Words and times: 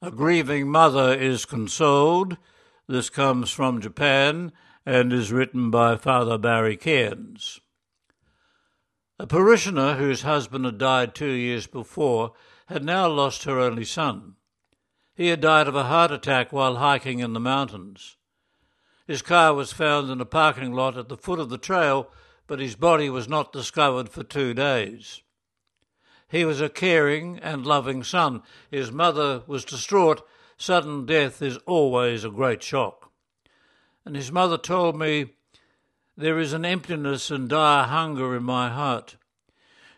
A 0.00 0.12
grieving 0.12 0.68
mother 0.68 1.12
is 1.12 1.44
consoled. 1.44 2.36
This 2.86 3.10
comes 3.10 3.50
from 3.50 3.80
Japan 3.80 4.52
and 4.86 5.12
is 5.12 5.32
written 5.32 5.72
by 5.72 5.96
Father 5.96 6.38
Barry 6.38 6.76
Cairns. 6.76 7.60
A 9.18 9.26
parishioner 9.26 9.96
whose 9.96 10.22
husband 10.22 10.66
had 10.66 10.78
died 10.78 11.16
two 11.16 11.32
years 11.32 11.66
before 11.66 12.34
had 12.66 12.84
now 12.84 13.08
lost 13.08 13.42
her 13.42 13.58
only 13.58 13.84
son. 13.84 14.36
He 15.16 15.28
had 15.28 15.40
died 15.40 15.66
of 15.66 15.74
a 15.74 15.84
heart 15.84 16.12
attack 16.12 16.52
while 16.52 16.76
hiking 16.76 17.18
in 17.18 17.32
the 17.32 17.40
mountains. 17.40 18.16
His 19.04 19.20
car 19.20 19.52
was 19.52 19.72
found 19.72 20.10
in 20.10 20.20
a 20.20 20.24
parking 20.24 20.72
lot 20.72 20.96
at 20.96 21.08
the 21.08 21.16
foot 21.16 21.40
of 21.40 21.48
the 21.48 21.58
trail, 21.58 22.08
but 22.46 22.60
his 22.60 22.76
body 22.76 23.10
was 23.10 23.28
not 23.28 23.52
discovered 23.52 24.08
for 24.08 24.22
two 24.22 24.54
days. 24.54 25.22
He 26.28 26.44
was 26.44 26.60
a 26.60 26.68
caring 26.68 27.38
and 27.38 27.66
loving 27.66 28.04
son. 28.04 28.42
His 28.70 28.92
mother 28.92 29.42
was 29.46 29.64
distraught. 29.64 30.22
Sudden 30.58 31.06
death 31.06 31.40
is 31.40 31.56
always 31.66 32.22
a 32.22 32.30
great 32.30 32.62
shock. 32.62 33.10
And 34.04 34.14
his 34.14 34.30
mother 34.30 34.58
told 34.58 34.98
me, 34.98 35.30
There 36.16 36.38
is 36.38 36.52
an 36.52 36.64
emptiness 36.64 37.30
and 37.30 37.48
dire 37.48 37.84
hunger 37.84 38.36
in 38.36 38.42
my 38.42 38.68
heart. 38.68 39.16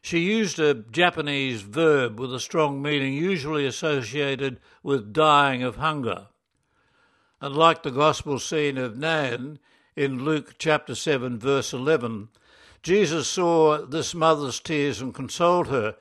She 0.03 0.21
used 0.21 0.59
a 0.59 0.75
Japanese 0.75 1.63
verb 1.63 2.19
with 2.19 2.33
a 2.33 2.41
strong 2.41 2.81
meaning, 2.81 3.13
usually 3.13 3.67
associated 3.67 4.61
with 4.83 5.13
dying 5.13 5.63
of 5.63 5.77
hunger. 5.77 6.29
And 7.41 7.57
like 7.57 7.83
the 7.83 7.91
gospel 7.91 8.39
scene 8.39 8.79
of 8.79 8.97
Nain 8.97 9.59
in 9.97 10.25
Luke 10.25 10.55
chapter 10.59 10.95
7, 10.95 11.39
verse 11.39 11.73
11, 11.73 12.29
Jesus 12.83 13.29
saw 13.29 13.85
this 13.85 14.15
mother's 14.15 14.61
tears 14.61 15.01
and 15.01 15.15
consoled 15.15 15.69
her 15.69 15.97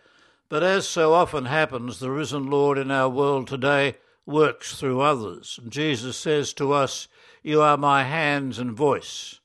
but 0.49 0.63
as 0.63 0.87
so 0.87 1.13
often 1.13 1.45
happens, 1.45 1.99
the 1.99 2.09
risen 2.09 2.47
Lord 2.47 2.77
in 2.79 2.89
our 2.89 3.07
world 3.07 3.47
today 3.47 3.97
works 4.25 4.79
through 4.79 5.01
others. 5.01 5.59
And 5.61 5.71
Jesus 5.71 6.17
says 6.17 6.53
to 6.53 6.73
us, 6.73 7.07
You 7.43 7.61
are 7.61 7.77
my 7.77 8.03
hands 8.03 8.57
and 8.57 8.73
voice. 8.73 9.39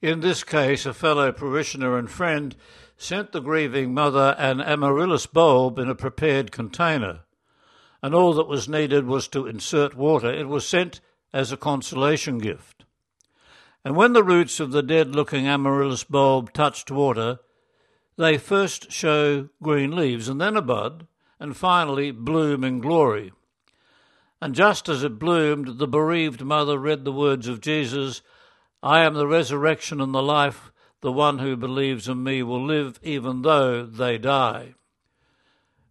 In 0.00 0.20
this 0.20 0.44
case, 0.44 0.86
a 0.86 0.94
fellow 0.94 1.32
parishioner 1.32 1.98
and 1.98 2.10
friend 2.10 2.54
sent 2.98 3.32
the 3.32 3.40
grieving 3.40 3.94
mother 3.94 4.36
an 4.38 4.60
amaryllis 4.60 5.26
bulb 5.26 5.78
in 5.78 5.88
a 5.88 5.94
prepared 5.94 6.52
container, 6.52 7.20
and 8.02 8.14
all 8.14 8.34
that 8.34 8.46
was 8.46 8.68
needed 8.68 9.06
was 9.06 9.26
to 9.28 9.46
insert 9.46 9.96
water. 9.96 10.32
It 10.32 10.48
was 10.48 10.68
sent 10.68 11.00
as 11.32 11.50
a 11.50 11.56
consolation 11.56 12.38
gift. 12.38 12.84
And 13.84 13.96
when 13.96 14.12
the 14.12 14.24
roots 14.24 14.60
of 14.60 14.72
the 14.72 14.82
dead 14.82 15.14
looking 15.14 15.48
amaryllis 15.48 16.04
bulb 16.04 16.52
touched 16.52 16.90
water, 16.90 17.38
they 18.18 18.36
first 18.36 18.90
show 18.90 19.48
green 19.62 19.94
leaves 19.94 20.28
and 20.28 20.40
then 20.40 20.56
a 20.56 20.62
bud, 20.62 21.06
and 21.38 21.56
finally 21.56 22.10
bloom 22.10 22.64
in 22.64 22.80
glory. 22.80 23.32
And 24.42 24.56
just 24.56 24.88
as 24.88 25.04
it 25.04 25.20
bloomed, 25.20 25.78
the 25.78 25.86
bereaved 25.86 26.44
mother 26.44 26.78
read 26.78 27.04
the 27.04 27.12
words 27.12 27.46
of 27.46 27.60
Jesus 27.60 28.20
I 28.82 29.00
am 29.00 29.14
the 29.14 29.26
resurrection 29.26 30.00
and 30.00 30.12
the 30.12 30.22
life. 30.22 30.72
The 31.00 31.12
one 31.12 31.38
who 31.38 31.56
believes 31.56 32.08
in 32.08 32.24
me 32.24 32.42
will 32.42 32.64
live 32.64 32.98
even 33.02 33.42
though 33.42 33.86
they 33.86 34.18
die. 34.18 34.74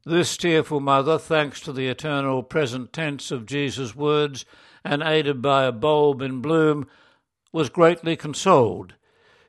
This 0.05 0.36
tearful 0.36 0.81
mother, 0.81 1.17
thanks 1.17 1.61
to 1.61 1.72
the 1.72 1.88
eternal 1.88 2.44
present 2.44 2.92
tense 2.92 3.31
of 3.31 3.45
Jesus' 3.45 3.95
words 3.95 4.45
and 4.83 5.02
aided 5.02 5.42
by 5.42 5.64
a 5.64 5.72
bulb 5.72 6.22
in 6.22 6.42
bloom, 6.42 6.88
was 7.53 7.70
greatly 7.70 8.17
consoled 8.17 8.95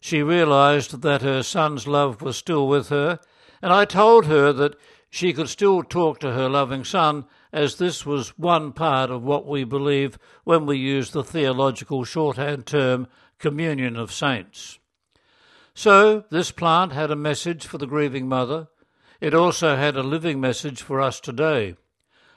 she 0.01 0.23
realized 0.23 1.03
that 1.03 1.23
her 1.23 1.43
son's 1.43 1.87
love 1.87 2.23
was 2.23 2.37
still 2.37 2.69
with 2.69 2.89
her, 2.89 3.19
and 3.61 3.73
I 3.73 3.85
told 3.85 4.27
her 4.27 4.53
that 4.53 4.77
she 5.11 5.33
could 5.33 5.49
still 5.49 5.83
talk 5.83 6.21
to 6.21 6.33
her 6.33 6.49
loving 6.49 6.85
son, 6.85 7.25
as 7.53 7.77
this 7.77 8.05
was 8.05 8.39
one 8.39 8.73
part 8.73 9.11
of 9.11 9.23
what 9.23 9.47
we 9.47 9.65
believe 9.65 10.19
when 10.45 10.67
we 10.67 10.77
use 10.77 11.11
the 11.11 11.25
theological 11.25 12.05
shorthand 12.05 12.67
term 12.67 13.09
communion 13.39 13.97
of 13.97 14.13
saints. 14.13 14.79
So, 15.75 16.25
this 16.31 16.51
plant 16.51 16.93
had 16.93 17.11
a 17.11 17.17
message 17.17 17.67
for 17.67 17.79
the 17.79 17.87
grieving 17.87 18.29
mother. 18.29 18.69
It 19.21 19.35
also 19.35 19.77
had 19.77 19.97
a 19.97 20.03
living 20.03 20.41
message 20.41 20.83
for 20.83 21.01
us 21.01 21.21
today. 21.21 21.77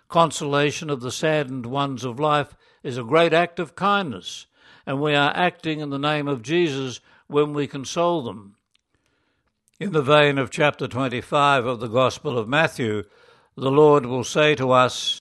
Consolation 0.08 0.90
of 0.90 1.02
the 1.02 1.12
saddened 1.12 1.66
ones 1.66 2.03
of 2.03 2.19
life 2.19 2.56
is 2.84 2.97
a 2.97 3.03
great 3.03 3.34
act 3.34 3.59
of 3.59 3.75
kindness, 3.75 4.47
and 4.85 5.02
we 5.02 5.14
are 5.14 5.35
acting 5.35 5.80
in 5.80 5.90
the 5.90 6.00
name 6.00 6.28
of 6.28 6.41
Jesus 6.41 7.02
when 7.31 7.53
we 7.53 7.66
console 7.66 8.22
them. 8.22 8.56
In 9.80 9.94
the 9.94 10.02
vein 10.02 10.38
of 10.38 10.52
chapter 10.52 10.88
25 10.88 11.66
of 11.66 11.80
the 11.80 11.88
Gospel 11.88 12.38
of 12.38 12.47
Matthew, 12.47 13.03
the 13.56 13.72
Lord 13.72 14.06
will 14.06 14.24
say 14.24 14.53
to 14.56 14.72
us, 14.72 15.19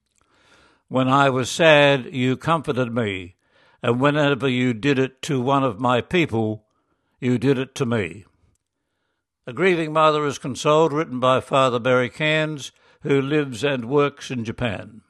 When 0.88 1.08
I 1.08 1.30
was 1.30 1.50
sad, 1.50 2.12
you 2.12 2.36
comforted 2.36 2.94
me, 2.94 3.36
and 3.82 4.00
whenever 4.00 4.48
you 4.48 4.74
did 4.74 4.98
it 4.98 5.22
to 5.22 5.40
one 5.40 5.64
of 5.64 5.80
my 5.80 6.00
people, 6.00 6.66
you 7.20 7.38
did 7.38 7.58
it 7.58 7.74
to 7.76 7.86
me. 7.86 8.24
A 9.46 9.52
Grieving 9.52 9.92
Mother 9.92 10.26
is 10.26 10.38
Consoled, 10.38 10.92
written 10.92 11.20
by 11.20 11.40
Father 11.40 11.78
Barry 11.78 12.10
Cairns, 12.10 12.72
who 13.02 13.20
lives 13.20 13.64
and 13.64 13.86
works 13.86 14.30
in 14.30 14.44
Japan. 14.44 15.00